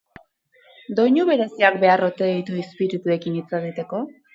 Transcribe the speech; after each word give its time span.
Doinu 1.01 1.27
bereziak 1.29 1.79
behar 1.85 2.05
ote 2.11 2.33
ditu 2.33 2.61
izpirituekin 2.67 3.41
hitz 3.41 3.51
egiteko? 3.65 4.07